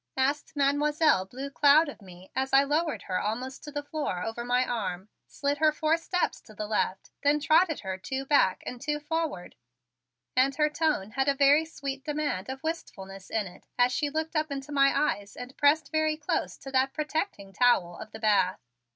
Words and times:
asked 0.17 0.55
Mademoiselle 0.55 1.25
Blue 1.25 1.51
Cloud 1.51 1.87
of 1.87 2.01
me 2.01 2.31
as 2.35 2.53
I 2.53 2.63
lowered 2.63 3.03
her 3.03 3.19
almost 3.19 3.63
to 3.63 3.71
the 3.71 3.83
floor 3.83 4.23
over 4.23 4.43
my 4.43 4.65
arm, 4.65 5.09
slid 5.27 5.59
her 5.59 5.71
four 5.71 5.95
steps 5.95 6.41
to 6.41 6.55
the 6.55 6.65
left 6.65 7.11
then 7.21 7.39
trotted 7.39 7.81
her 7.81 7.99
two 7.99 8.25
back 8.25 8.63
and 8.65 8.81
two 8.81 8.99
forward; 8.99 9.53
and 10.35 10.55
her 10.55 10.71
tone 10.71 11.11
had 11.11 11.27
a 11.27 11.35
very 11.35 11.65
sweet 11.65 12.03
demand 12.03 12.49
of 12.49 12.63
wistfulness 12.63 13.29
in 13.29 13.45
it 13.45 13.67
as 13.77 13.91
she 13.91 14.09
looked 14.09 14.35
up 14.35 14.49
into 14.51 14.71
my 14.71 14.89
eyes 14.99 15.35
and 15.35 15.55
pressed 15.55 15.91
very 15.91 16.17
close 16.17 16.57
to 16.57 16.71
that 16.71 16.93
protecting 16.93 17.53
towel 17.53 17.95
of 17.99 18.11
the 18.11 18.17
bath. 18.19 18.59